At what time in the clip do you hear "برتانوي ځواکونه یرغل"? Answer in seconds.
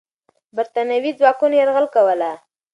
0.55-1.85